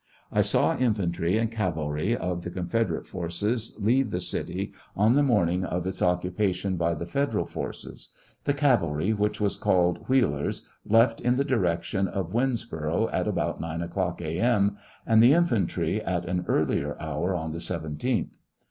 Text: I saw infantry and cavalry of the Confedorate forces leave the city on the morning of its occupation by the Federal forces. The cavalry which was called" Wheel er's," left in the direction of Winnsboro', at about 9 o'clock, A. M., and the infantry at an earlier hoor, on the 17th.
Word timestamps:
I 0.31 0.41
saw 0.41 0.75
infantry 0.75 1.37
and 1.37 1.51
cavalry 1.51 2.17
of 2.17 2.41
the 2.41 2.49
Confedorate 2.49 3.05
forces 3.05 3.75
leave 3.79 4.09
the 4.09 4.19
city 4.19 4.73
on 4.95 5.13
the 5.13 5.21
morning 5.21 5.63
of 5.63 5.85
its 5.85 6.01
occupation 6.01 6.75
by 6.75 6.95
the 6.95 7.05
Federal 7.05 7.45
forces. 7.45 8.09
The 8.45 8.55
cavalry 8.55 9.13
which 9.13 9.39
was 9.39 9.57
called" 9.57 10.07
Wheel 10.09 10.35
er's," 10.35 10.67
left 10.87 11.21
in 11.21 11.37
the 11.37 11.45
direction 11.45 12.07
of 12.07 12.33
Winnsboro', 12.33 13.13
at 13.13 13.27
about 13.27 13.61
9 13.61 13.81
o'clock, 13.83 14.23
A. 14.23 14.39
M., 14.39 14.75
and 15.05 15.21
the 15.21 15.33
infantry 15.33 16.01
at 16.03 16.25
an 16.25 16.45
earlier 16.47 16.97
hoor, 16.99 17.35
on 17.35 17.51
the 17.51 17.59
17th. 17.59 18.37